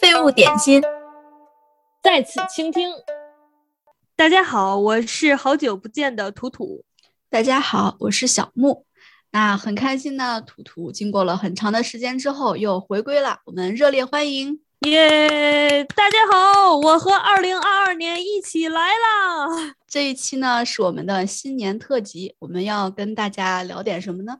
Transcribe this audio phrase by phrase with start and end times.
[0.00, 0.82] 废物点心，
[2.02, 2.90] 在此倾听。
[4.16, 6.82] 大家好，我是好久不见的图图。
[7.28, 8.86] 大家好，我是小木。
[9.32, 14.60] 那很开心呢，图图经过了很长的时间之后又回归了，我们热烈欢迎！
[14.86, 15.84] 耶！
[15.84, 19.74] 大家好，我和二零二二年一起来啦！
[19.86, 24.38] 这一期呢是我们的新年特辑，我们要跟大家聊点什么呢？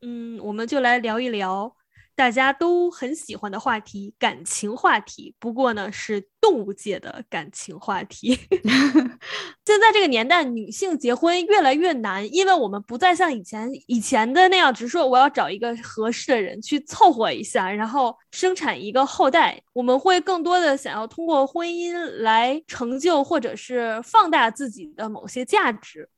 [0.00, 1.76] 嗯，我们就来聊一聊。
[2.14, 5.34] 大家都很喜欢的话题，感情话题。
[5.38, 8.38] 不过呢，是动物界的感情话题。
[9.64, 19.62] 现在这个年代，女性结婚越来越难，因为我们不再像以前以前的那样，只是说我要找一个合适的人去凑合一下，然后生产一个后代。
[19.72, 26.08] 我们会更多的想要通过婚姻来成就或者是放大自己的某些价值。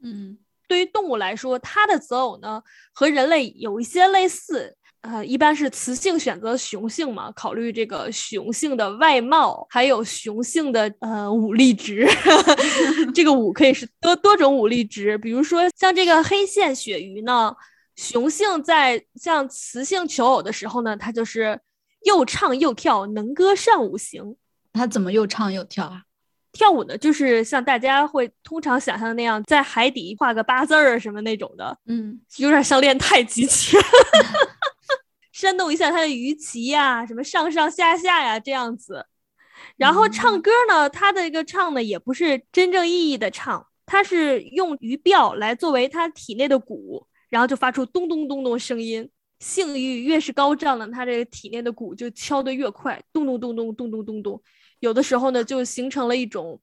[0.00, 2.62] 嗯，对于动物来说，它的择偶呢
[2.92, 4.76] 和人类有一些类似。
[5.02, 12.06] 呃，一般是雌性选择雄性嘛，考虑这个雄性的外貌，还有雄性的呃武力值。
[13.14, 17.54] 这个武可以是多多种武力值，比如说像这个黑线鳕鱼呢，
[17.94, 21.58] 雄性在向雌性求偶的时候呢，它就是
[22.04, 24.36] 又唱又跳，能歌善舞型。
[24.72, 26.02] 它怎么又唱又跳啊？
[26.50, 33.80] 跳舞呢，就是像大家会通常想象那样，在海底画个八字儿什么那种的，嗯，有点像练太极拳。
[35.38, 39.06] 煽动一下他的鱼鳍呀，什么上上下下呀，这样子。
[39.76, 49.08] 然后唱歌呢，他的一个唱呢，也不是真正意义的唱，他是用鱼鳔来作为他体内的鼓，然后就发出咚咚咚咚声音。
[49.38, 54.42] 性欲越是高涨呢，他这个体内的鼓就敲得越快，咚咚咚咚咚咚咚咚。
[54.80, 56.60] 有的时候呢，就形成了一种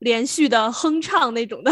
[0.00, 1.70] 连续的哼唱那种的。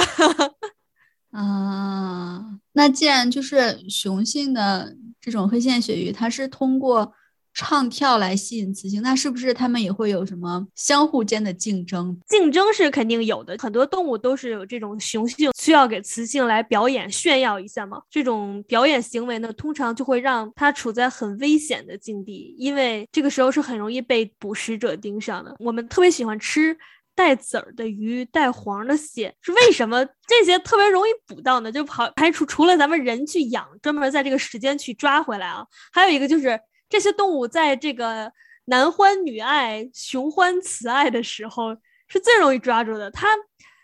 [1.35, 4.97] 啊，那既然就是雄性的。
[5.25, 7.11] 这种黑线鳕鱼，它是通过
[7.55, 12.15] 唱跳来吸引雌性，那是不是它们也会有什么相互间的竞争？
[12.29, 18.03] 竞争是肯定有的，很多动物都是有这种雄性需要给雌性来表演炫耀一下嘛。
[18.11, 25.57] 这种表演行为呢，通常就会让它处在很危险的境地，因为这个时候是很容易被捕食者盯上的。
[25.59, 26.77] 我们特别喜欢吃。
[27.15, 31.71] 带籽儿的鱼，带黄的蟹，是为什么这些特别容易捕到呢？
[31.71, 35.65] 就跑排除除了咱们人去养，专门在这个时间去抓回来啊。
[35.93, 38.33] 还有一个就是这些动物在这个
[38.65, 41.77] 男欢女爱、雄欢雌爱的时候
[42.09, 43.11] 是最容易抓住的。
[43.11, 43.29] 他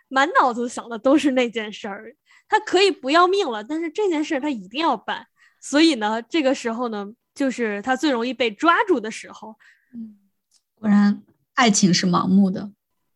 [0.09, 2.15] 满脑子想的都是那件事儿，
[2.49, 5.25] 他可以不要命了，但是这件事他一定要办。
[5.61, 9.55] 所以呢，这个时候呢，就是他最容易被抓住的时候。
[9.95, 10.19] 嗯，
[10.75, 11.23] 果然
[11.55, 12.73] 爱情是盲目的。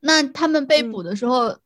[0.06, 1.56] 那他们被捕的时候，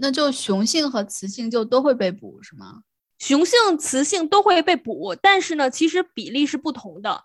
[0.00, 2.82] 那就雄性和雌性就都会被捕，是吗？
[3.18, 7.24] 雄性、雌性都会被捕，但是呢，其实比例是不同的。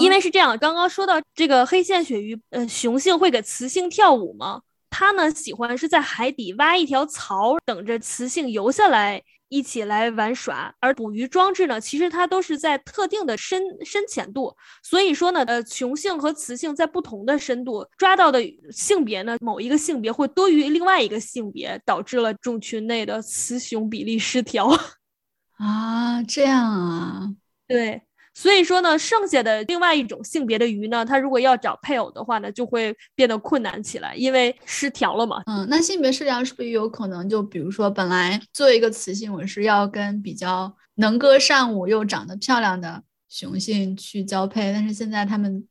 [0.00, 4.62] 因为是这样，刚刚说到这个黑线鳕鱼，呃，雄性会给雌性跳舞吗？
[4.88, 9.22] 它呢喜欢是在海底挖一条槽，等着雌性游下来。
[9.48, 18.40] 一起来玩耍，而捕鱼装置呢，其实它都是在特定的深深浅度，所以说呢，呃，雄性和雌性在不同的深度抓到的
[18.70, 24.68] 性别呢，某一个性别会多于另外一个性别，导致了种群内的雌雄比例失调。
[25.58, 27.30] 啊，这样啊，
[27.66, 28.02] 对。
[28.38, 35.42] 所以说呢，剩下的另外一种性别的鱼呢，它如果要找配偶的话呢，就会变得困难起来，因为失调了嘛。
[35.46, 37.26] 嗯，那性别失调是不是有可能？
[37.26, 45.66] 就比如说，本来作为一个雌性，我是要跟比较能歌善舞又长得漂亮的雄性去交配，但是现在他们，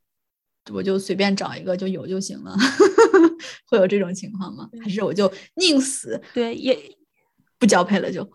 [0.73, 2.57] 我就随便找一个就有就行了，
[3.69, 4.67] 会有这种情况吗？
[4.83, 6.75] 还是我就宁死对也
[7.59, 8.27] 不交配了， 就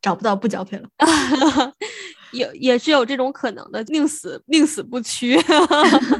[0.00, 0.88] 找不到不交配了。
[2.32, 5.38] 也也是有这种可能的，宁死宁死不屈，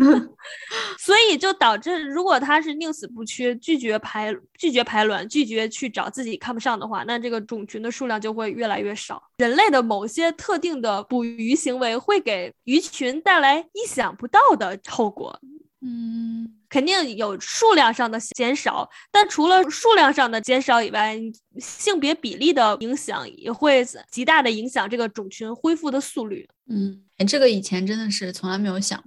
[0.99, 9.23] 所以就导致，如果他是宁死不屈，拒绝排拒绝排卵，拒绝去找自己看不上的话，那这个种群的数量就会越来越少。
[9.39, 15.41] 人类的某些特定的捕鱼行为会给鱼群带来意想不到的后果。
[15.81, 16.60] 嗯。
[16.71, 21.19] 肯定有数量上的减少，但除了数量上的减少以外，
[21.59, 26.49] 性别比例的影响也会极大的影响这个种群恢复的速率。
[26.69, 29.03] 嗯，这个以前真的是从来没有想。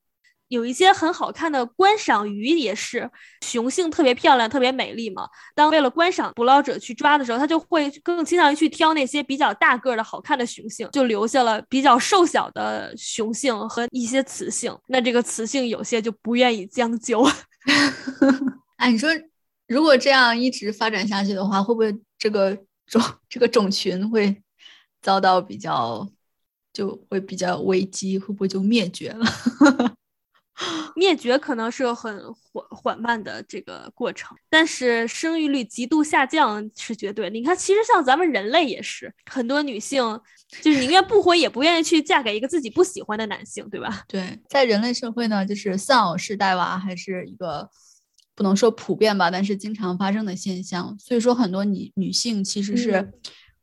[0.50, 3.10] 有一些很好看的观赏鱼也是
[3.44, 5.28] 雄性特别漂亮、特别美丽嘛。
[5.56, 14.78] 当为了观赏捕捞者去抓的时候，他就会更倾向于去挑那些比较大个的好看的雄性，就留下了比较瘦小的雄性和一些雌性。
[14.88, 17.26] 那这个雌性有些就不愿意将就。
[18.78, 19.10] 哎，你说
[19.68, 24.42] 如果这样一直发展下去的话，会不会这个种这个种群会
[25.02, 26.10] 遭到比较
[26.72, 28.20] 就会比较危机？
[28.20, 29.26] 会不会就灭绝了？
[30.96, 37.30] 灭绝可能是很缓缓慢的这个过程，但是生育率极度下降是绝对。
[37.30, 40.20] 你看，其实像咱们人类也是，很多女性
[40.62, 44.04] 就是宁愿不婚也不愿意去嫁给一个自己不喜欢的男性，对吧？
[44.08, 47.68] 对，在人类社会呢，就是丧偶式带娃还是一个
[48.36, 50.96] 不能说普遍吧，但是经常发生的现象。
[51.00, 53.12] 所以说，很多女女性其实是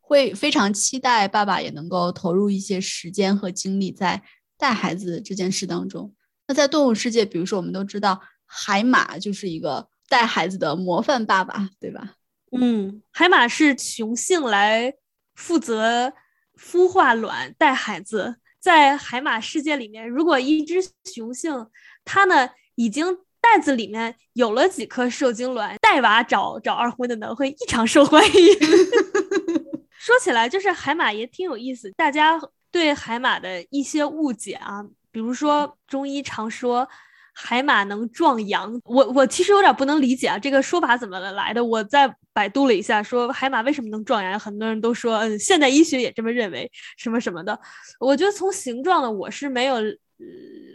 [0.01, 4.21] 会非常期待爸爸也能够投入一些时间和精力在
[4.59, 6.13] 带孩子这件事当中。
[6.51, 12.17] 那在动物世界，比如说我们都知道，海马就是一个带孩子的模范爸爸，对吧？
[12.51, 14.93] 嗯，海马是雄性来
[15.37, 16.13] 负责
[16.59, 18.35] 孵化卵、带孩子。
[18.59, 21.69] 在海马世界里面，如果一只雄性
[22.05, 23.07] 它呢已经
[23.41, 28.33] 袋子里面有了几颗受精卵，带娃找找二婚的呢会异常受欢迎。
[29.97, 32.41] 说起来，就是海马也挺有意思，大家
[32.73, 34.85] 对海马的一些误解啊。
[35.13, 36.89] 比如说，中医常说
[37.33, 41.65] 海马能壮阳，我我其实有点不能理解啊，这个说法怎么来的？
[41.65, 47.59] 我在百度了一下，说海马为什么能壮阳，很多人都说，嗯，现代医学也这么认为，什么什么的。
[47.99, 50.27] 我觉得从形状呢，我是没有呃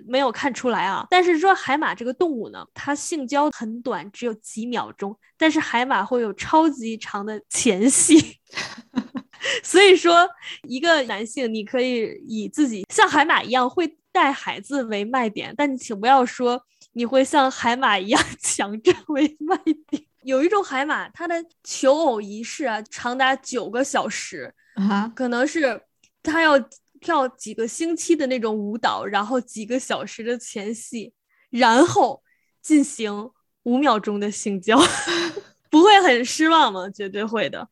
[0.07, 1.05] 没有看出来啊。
[1.09, 8.39] 但是说海马这个动物呢，它性交很短，只有几秒钟，但是海马会有超级长的前戏。
[9.61, 10.27] 所以说，
[10.67, 13.97] 一个男性你可以以自己像海马一样会。
[14.15, 19.57] 带孩子为卖点，但你请不要说你会像海马一样 强占为卖
[19.89, 20.01] 点。
[20.23, 21.35] 有一种海马，它的
[21.65, 25.81] 求偶仪式啊，长达九个小时啊，可能是
[26.23, 26.57] 它要
[27.01, 31.13] 跳几个星期的那种舞蹈，然后几个小时的前戏，
[31.49, 32.23] 然后
[32.61, 33.29] 进行
[33.63, 34.79] 五秒钟的性交，
[35.69, 36.89] 不会很失望吗？
[36.89, 37.67] 绝对会的。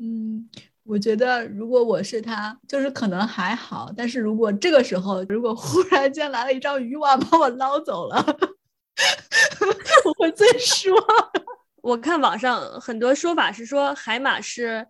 [0.00, 0.48] 嗯。
[0.88, 3.92] 我觉得如果我是他，就是可能还好。
[3.94, 8.16] 但是如果这个时候，如果忽然间来了一张渔网把我捞走了，
[10.06, 11.04] 我会最失望。
[11.82, 14.86] 我看网上很多说法是说海马是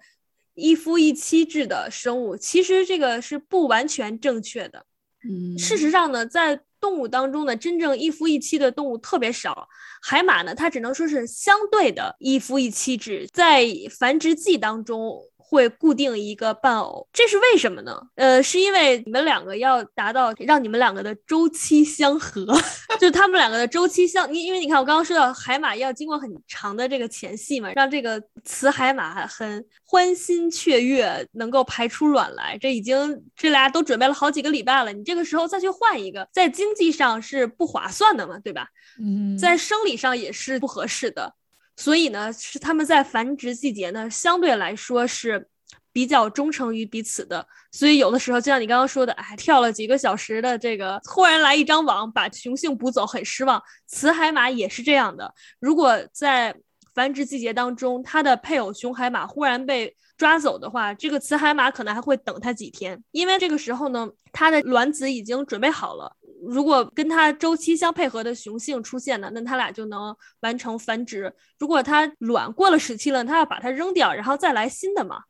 [0.54, 4.86] 一夫一妻制的生物，其实这个是不完全正确的。
[5.28, 9.68] 嗯，事实上呢，在动物当中呢，真正一夫一妻的动物特别少。
[10.00, 15.20] 海马呢，它只能说是相对的一夫一妻制，在繁殖季当中。
[15.50, 17.98] 会固定一个伴偶，这是为什么呢？
[18.16, 22.44] 呃，是因为你们两个要达到让你们两个的周期相合，
[23.00, 38.68] 就他们两个的周期相，你因为你看我刚刚说到海马要经过很长的这个前戏嘛，让这个雌海马很欢欣雀跃，能够排出卵来，这已经这俩都准备了好几个礼拜了，你这个时候再去换一个，在经济上是不划算的嘛，对吧？
[39.00, 41.32] 嗯，在生理上也是不合适的。
[41.78, 45.48] 所以呢，是他们在繁殖季节呢，相对来说是
[45.92, 47.46] 比较忠诚于彼此的。
[47.70, 53.62] 所以有的时候，就像你刚刚说的，哎，跳了几个小时的这个，突然来一张网把雄性捕走，很失望。
[53.86, 55.32] 雌海马也是这样的。
[55.60, 56.52] 如果在
[56.94, 66.16] 繁殖季节当中，它的配偶雄海马忽然被抓走的话，这个雌海马可能还会等它几天，因为这个时候呢，它的卵子已经准备好了。
[66.50, 71.30] 如果跟它周期相配合的雄性出现了，那它俩就能完成繁殖。
[71.58, 75.24] 如果它卵过了时期了，它要把它扔掉，然后再来新的嘛。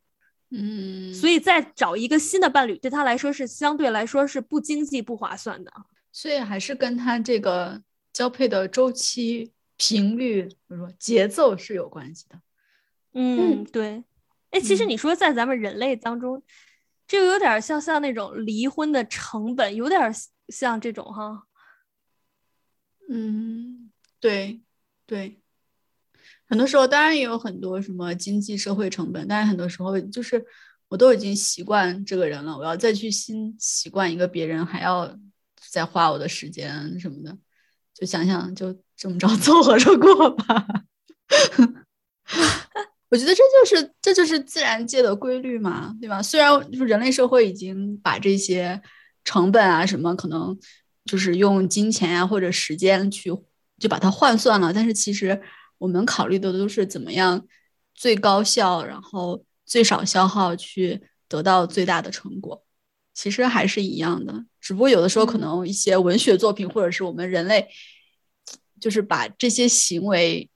[0.51, 5.71] 嗯，所以再找一个新的伴侣，对他来说是相对来说是不经济、不划算的。
[6.11, 7.81] 所以还是跟它这个
[8.13, 12.39] 交配的周期、频率，或者说节奏是有关系的。
[13.13, 14.03] 嗯，对。
[14.51, 16.41] 哎，其实你说在咱们人类当中，
[17.05, 20.11] 这个有点像像那种离婚的成本，有点。
[20.49, 21.43] 像这种哈，
[23.09, 24.61] 嗯，对
[25.05, 25.39] 对，
[26.47, 30.43] 很多时候当然也有很多什么经济社会成本，但是很多时候就是
[30.87, 35.15] 我都已经习惯这个人了，我要再去新习惯一个别人，还要
[35.69, 37.37] 再花我的时间什么的，
[37.93, 40.67] 就想想就这么着 凑合着过吧。
[43.09, 46.21] 我觉得这就是这就是自然界的规律嘛，对吧？
[46.21, 48.81] 虽然就是人类社会已经把这些。
[49.29, 50.57] 成本啊，什么可能
[51.05, 53.29] 就是用金钱呀或者时间去
[53.77, 55.39] 就把它换算了，但是其实
[55.77, 57.45] 我们考虑的都是怎么样
[57.93, 62.65] 最高效，然后最少消耗去得到最大的成果，
[63.13, 67.67] 其实还是一样的，只不过有的时候可能一些文学作品或者是我们人类，
[68.81, 70.49] 就是把这些行为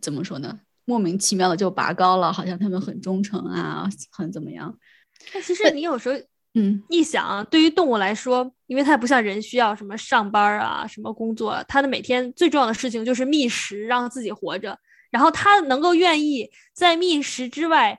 [0.00, 4.78] 怎么说呢，莫名其妙的就拔高了，好像他们很忠诚啊，很怎么样？
[5.34, 6.14] 那其实你有时候。
[6.58, 14.78] 嗯，一想，对于动物来说，因为它不像人需要什么上班啊，什么工作，它的每天最重要的事情就是觅食，让自己活着。
[15.10, 17.98] 然后它能够愿意在觅食之外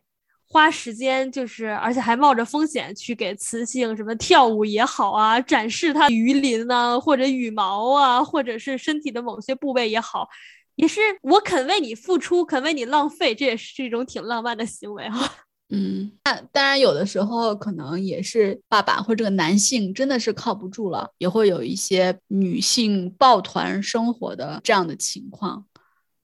[0.49, 10.27] 花时间，就是而且还冒着风险去给雌性什么跳舞也好啊，展示它鱼鳞啊，或者羽毛啊，或者是身体的某些部位也好，
[10.75, 15.31] 也是我肯为你付出，肯为你浪费，这也是一种挺浪漫的行为哈。
[15.69, 25.65] 嗯，那当然有的时候可能也是爸爸或者这个男性真的是靠不住了，也会有一些女性抱团生活的这样的情况。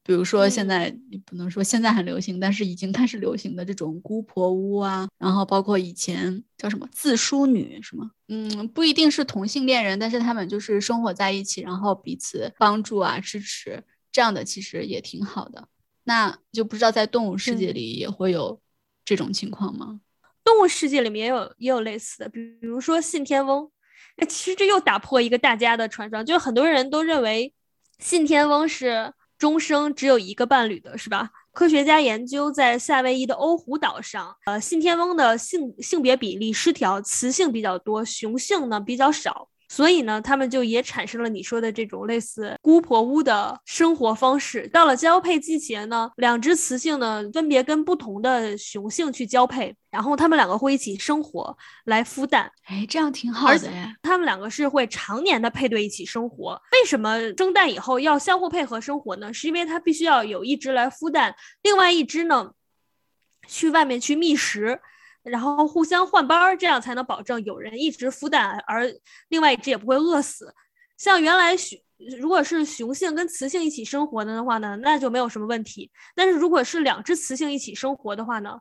[0.06, 8.10] 比如说，现在你不能说现在很流行，但是已经开始流行的这种姑婆屋啊，然后包括以前叫什么自梳女，是吗？
[8.28, 13.82] 嗯，不一定是同性恋人，但是他们就是生活在一起，然后彼此帮助啊、支持，
[14.12, 15.68] 这样的其实也挺好的。
[16.04, 18.60] 那就不知道在动物世界里也会有
[19.04, 20.00] 这种情况吗？
[20.42, 23.70] 动物世界里面也有也有类似的，比如说信天翁。
[24.16, 27.52] 那其实这又打破一个大家的传说，就很多人都认为
[27.98, 29.12] 信天翁是。
[29.36, 31.28] 终生只有一个伴侣的是吧？
[31.52, 39.48] 科学家研究在夏威夷的欧胡岛上，呃，信天翁的性性别比例失调，雌性比较多，雄性呢比较少。
[39.68, 44.68] 所以呢，他们就也产生了你说的这种类似姑婆屋的生活方式。
[44.68, 52.50] 到了交配季节呢，两只雌性呢分别跟不同的雄性去交配，然后他们两个会一起生活来孵蛋。
[52.64, 53.94] 哎，这样挺好的呀。
[54.02, 56.60] 他们两个是会常年的配对一起生活。
[56.72, 59.32] 为什么生蛋以后要相互配合生活呢？
[59.32, 62.52] 是因为它必须要有一只来孵蛋，另外一只呢
[63.48, 64.80] 去外面去觅食。
[65.24, 68.88] 然后互相换班儿，这样才能保证有人一直孵蛋，而
[69.28, 70.54] 另外一只也不会饿死。
[70.96, 71.76] 像原来雄
[72.20, 75.90] 如果是雄性跟雌性一起生活的的话呢，那就没有什么问题。
[76.14, 78.58] 但是如果是两只雌性一起生活的话呢？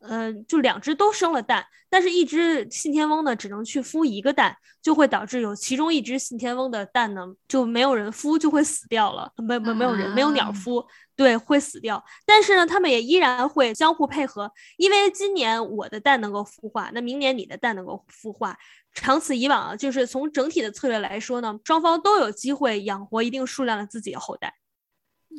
[0.00, 9.32] 嗯，就两只都生了蛋，但是一只信天翁呢，只能去孵一个蛋，就会导致有其中一只信天翁的蛋呢，就没有人孵，就会死掉了。
[9.38, 10.86] 没没没有人，没有鸟孵，
[11.18, 12.02] 对，会死掉。
[12.24, 18.56] 但是呢，他们也依然会相互配合，因为今年我的蛋能够孵化，那明年你的蛋能够孵化，
[18.94, 24.54] 长此以往，就是从整体的策略来说呢，双方都有机会养活一定数量的自己的后代。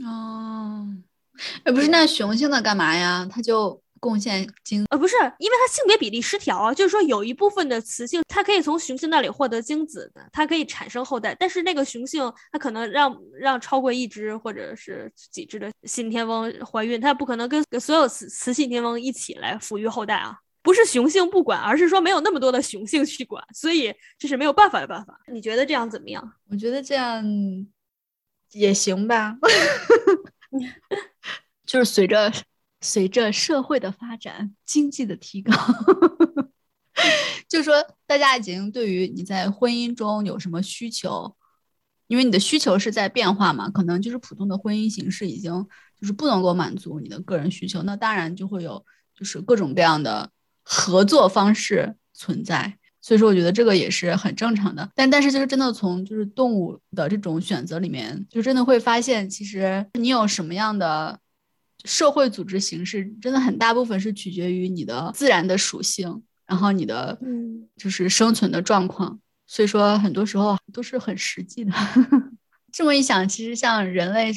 [0.04, 0.86] 哦，
[1.64, 3.26] 哎，不是，那雄性的干嘛呀？
[3.32, 3.82] 他就。
[4.00, 25.20] 贡献精呃不是，因为它性别比例失调啊，就是说有一部分的雌性它可以从雄性那里获得精子的，它可以产生后代，但是那个雄性它可能让让超过一只或者是几只的信天翁怀孕，它不可能跟所有雌雌信天翁一起来抚育后代啊，不是雄性不管，而是说没有那么多的雄性去管，所以这是没有办法的办法。
[25.28, 26.34] 你觉得这样怎么样？
[26.50, 27.24] 我觉得这样
[28.52, 29.38] 也行吧，
[31.66, 32.32] 就是随着。
[32.82, 35.52] 随着社会的发展，经济的提高，
[37.50, 37.76] 就说
[38.08, 41.36] 大家已经对于你在婚姻中有什么需求，
[42.08, 45.52] 因为你的需求是在变化嘛，可能就是普通的婚姻形式已经
[46.00, 50.32] 就是不能够满足你的个人需求，那当然就会有就是各种各样的
[50.64, 52.78] 合作方式存在。
[53.02, 54.90] 所以说，我觉得这个也是很正常的。
[54.96, 61.20] 但但是就是真的从就是动物的这种选择里面，就真的会发现，其实你有什么样的。
[61.86, 69.20] 社会组织形式真的很大部分是取决于你的自然的属性，然后你的嗯，就是生存的状况。
[69.48, 71.72] 所以说，很多时候都是很实际的。
[72.72, 74.32] 这么一想，其实像人类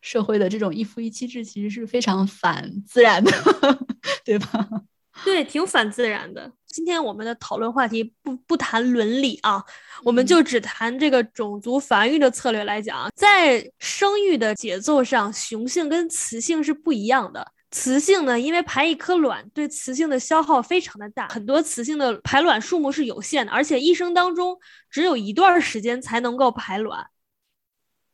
[0.00, 3.30] 社会的这种一夫一妻制，其实是非常反自然的，
[4.24, 4.68] 对吧？
[5.24, 6.52] 对，挺反自然的。
[6.68, 9.62] 今天我们的讨论话题不不谈伦理啊，
[10.04, 17.52] 我们就只谈这个种族繁育的策略来讲，在生育的节奏上，雄性跟雌性是不一样的。
[17.70, 24.56] 雌性呢，因为排一颗卵对雌性的消耗非常的大，很多雌性的排卵数目是有限的，而且一生当中
[24.90, 27.06] 只有一段时间才能够排卵。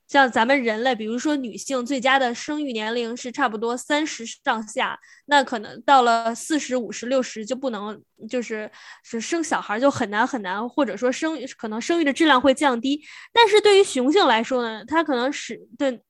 [0.06, 8.70] 像咱们人类，比如说女性最佳的生育年龄是差不多三十上下，那可能到了四十五十六十就不能，就是
[9.02, 13.02] 是生小孩就很难很难，或者说生可能生育的质量会降低。
[13.32, 16.00] 但是对于雄性来说呢，他可能是对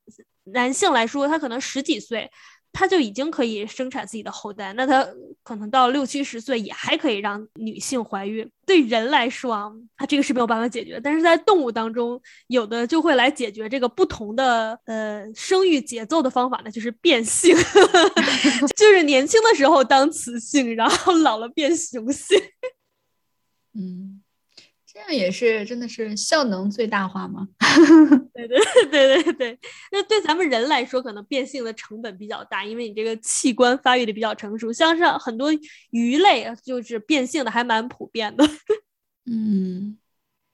[0.45, 2.31] 男性来说，他可能十几岁。
[2.75, 5.07] 他就已经可以生产自己的后代，那他
[5.45, 8.51] 可能到六七十岁也还可以让女性怀孕。
[8.67, 11.01] 对人来说啊，他这个是没有办法解决。
[11.03, 17.57] 但是在动物当中，有的就会来解决这个不同的呃生育节奏的方法呢，就是变性，
[18.77, 22.37] 就是年轻的时候当雌性，然后老了变雄性。
[23.75, 24.14] 嗯。
[24.95, 27.49] 这样也是，真的是效能最大化吗？
[28.33, 28.59] 对对
[28.89, 29.59] 对对对。
[29.91, 34.73] 那对咱们人来说，可能变性的成本比较大，因为你这个器官发育的比较成熟。
[34.73, 35.51] 像是很多
[35.91, 38.49] 鱼类，就是变性的还蛮普遍的。
[39.27, 39.99] 嗯，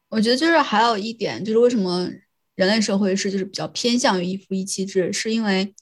[0.09, 2.09] 我觉得就是还有一点，就是为什么
[2.55, 5.75] 人类社会是就是比较偏向于一夫一妻制，是因为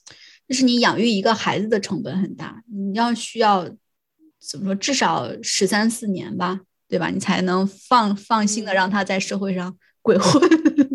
[0.49, 3.69] 就是你养育一个孩子的成本很大，你要需要
[4.37, 6.59] 怎么说，至少十三四年吧，
[6.89, 7.09] 对吧？
[7.09, 10.41] 你才能放放心的让他在社会上鬼混，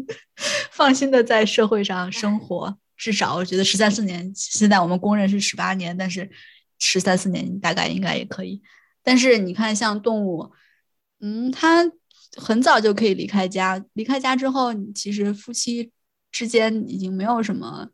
[0.72, 2.76] 放心的在社会上生活。
[2.96, 6.28] 至少我觉得十三四年，现在我们公认是十八年，但是
[6.78, 8.60] 十三四年大概应该也可以。
[9.02, 10.50] 但是你看，像动物，
[11.20, 11.84] 嗯，它
[12.36, 15.92] 很早就可以离开家，离开家之后，其实夫妻
[16.32, 17.88] 之间已经没有什么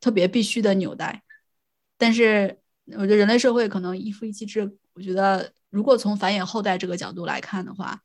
[0.00, 1.22] 特别必须的纽带。
[1.96, 2.58] 但是
[2.96, 8.00] 我觉得人类社会可能一夫一妻制，我觉得如果从繁衍后代这个角度来看的话，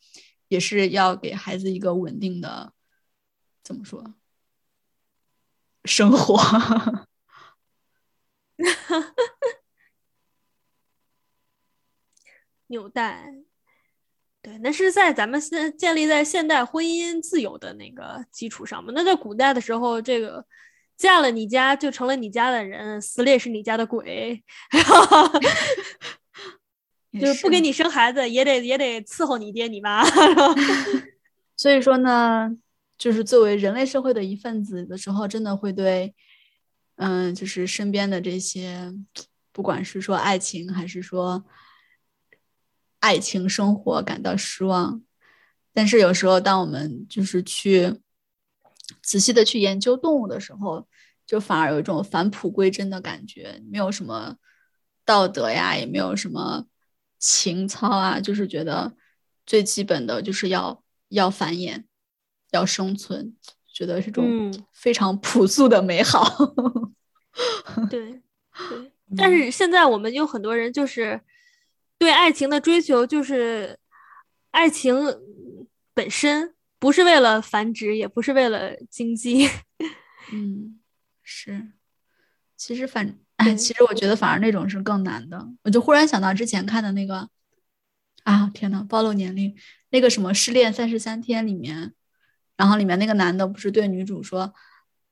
[0.48, 2.74] 也是要给孩子一个稳定的，
[3.63, 4.03] 怎么说？
[5.86, 6.38] 生活，
[12.67, 13.34] 纽带，
[14.41, 18.91] 对，那是在咱们现建立在现代婚姻自由的那个基础上嘛？
[18.96, 20.46] 那在古代的时候，这个
[20.96, 24.41] 嫁了你家就成了你家的人，死了也是你家的鬼，
[27.20, 30.03] 就是不给你生孩子也得也得伺候你爹你妈。
[31.58, 32.55] 所以说呢。
[32.96, 36.15] 就是作为人类社会的一份子的时候，真的会对，
[36.96, 38.93] 嗯，就是身边的这些，
[39.51, 41.43] 不管是说爱情还是说
[43.00, 45.03] 爱情生活感到失望。
[45.74, 48.00] 但是有时候，当我们就是去
[49.01, 50.88] 仔细的去研究动物的时候，
[51.25, 54.38] 就反而有一种返璞归真的感觉，没有什么
[55.03, 56.67] 道德呀，也没有什么
[57.24, 58.94] 情操啊，就是觉得
[59.46, 61.86] 最基本的就是要要繁衍。
[62.51, 63.36] 要生存，
[63.74, 66.24] 觉得是种非常朴素的美好。
[67.89, 68.22] 对
[68.70, 71.20] 对，但是现在我们有很多人就是
[71.98, 73.80] 对爱情的追求，就是
[74.51, 74.96] 爱情
[75.96, 79.50] 本身不是为了繁殖，也不是为了经济。
[80.32, 80.80] 嗯，
[81.24, 81.70] 是。
[82.56, 85.48] 其实反哎，其实我觉得反而那种是更难的。
[85.63, 87.28] 我就忽然想到之前看的那个
[88.24, 89.56] 啊，天呐，暴露年龄，
[89.90, 91.94] 那个什么《失恋三十三天》里面。
[92.56, 94.54] 然后里面那个男的不是对女主说，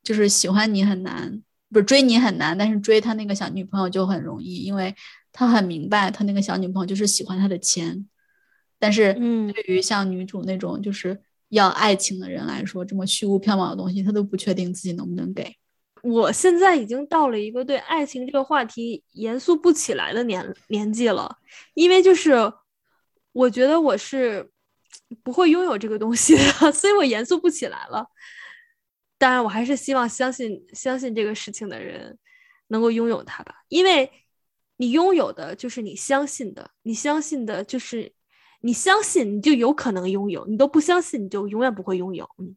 [0.03, 4.95] 就是喜欢你很难，不是追你很难，但是追他那个小女朋友就很容易，因为
[5.33, 8.07] 他很明白他那个小女朋友就是喜欢他的钱。
[8.77, 11.19] 但是对于像女主那种就是
[11.49, 15.55] 要爱情的人来说，这么虚无缥缈的东西，他都不确定自己能不能给。
[16.03, 21.37] 我现在已经到了一个对爱情这个话题严肃不起来的年年纪了，
[21.73, 22.51] 因为就是
[23.31, 24.49] 我觉得我是。
[25.23, 28.05] 不会拥有这个东西的， 所以我严肃不起来了。
[29.17, 32.17] 当然，我还是希望相信相信这个事情的人
[32.67, 34.09] 能够拥有它吧，因为
[34.77, 38.13] 你拥有的就是你相信的，你相信的就是
[38.61, 42.27] 你相信，你就有可能拥有；你都不相信，你就永远不会拥有。
[42.37, 42.55] 嗯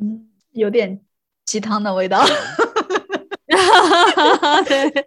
[0.00, 1.04] 嗯，有点
[1.44, 2.24] 鸡汤的味道。
[4.66, 5.06] 对。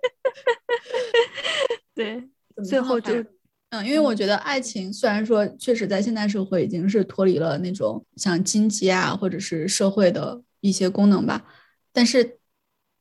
[1.93, 2.29] 对，
[2.63, 3.23] 最后就。
[3.73, 11.45] 嗯，因为我觉得爱情虽然说确实在现代社会已经是脱离了那种像经济啊或者是社会的一些功能吧，
[11.93, 12.37] 但是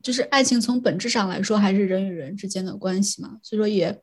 [0.01, 4.01] 就是爱情从本质上来说还是人与人之间的关系嘛，所以说也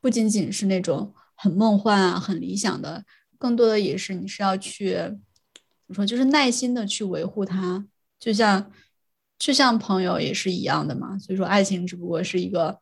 [0.00, 3.04] 不仅仅是那种很梦幻啊、很理想的，
[3.38, 5.14] 更多的也是你是要去怎
[5.86, 7.86] 么说，就是耐心的去维护它，
[8.18, 8.72] 就像
[9.38, 12.80] 就像朋友也是一样的嘛，所以说爱情只不过是一个。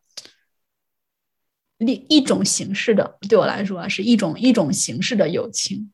[1.79, 5.93] 另一种形式的，对我来说啊，是一种一种形式的友情。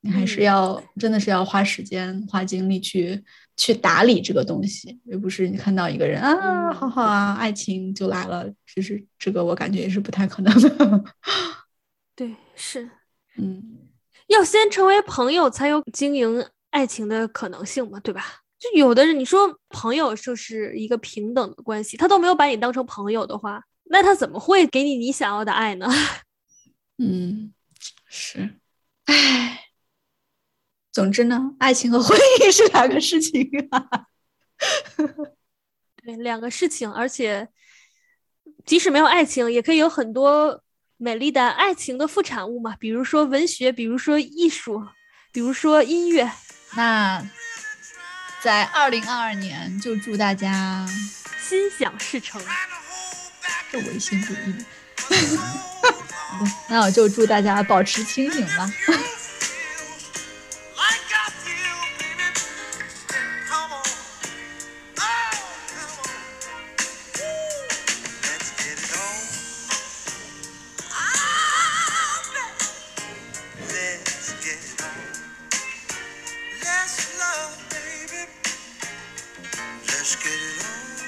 [0.00, 3.22] 你还是要真的是要花时间、花精力去
[3.56, 8.44] 去打理这个东西，而不是你看到一个人啊，好好啊，爱情就来了。
[8.66, 11.04] 其实这个我感觉也是不太可能的。
[12.16, 12.90] 对，是，
[13.36, 13.88] 嗯，
[14.26, 18.43] 要先成为朋友，才有经营爱情的可能性嘛，对吧？
[18.72, 23.62] 就有的人，你说朋友就是一个平等的关系，他都没有把你当成朋友的话。
[23.84, 25.86] 那他怎么会给你你想要的爱呢？
[26.96, 27.52] 嗯，
[28.08, 28.58] 是，
[29.04, 29.66] 唉，
[30.90, 34.06] 总之呢，爱情和婚姻是两个事情啊。
[36.02, 37.48] 对，两个事情，而且
[38.64, 40.62] 即使没有爱情，也可以有很多
[40.96, 44.82] 美丽的爱情的副产物嘛，比如说文学，比如说艺术，
[45.32, 46.30] 比如说音乐。
[46.76, 47.22] 那
[48.44, 50.86] 在二零二二年，就祝大家
[51.40, 52.38] 心想事成。
[53.72, 54.54] 这唯心主义，
[56.68, 58.70] 那我就祝大家保持清醒吧。
[80.04, 80.98] Get it on.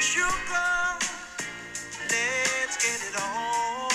[0.00, 0.98] Sugar,
[2.10, 3.90] let's get it on.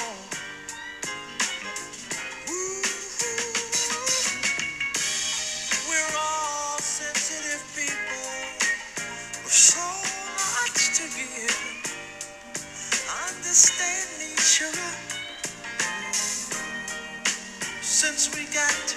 [5.89, 8.63] We're all sensitive people
[9.43, 9.81] with so
[10.61, 11.83] much to give.
[13.29, 14.91] Understand each other
[17.81, 18.96] since we got to.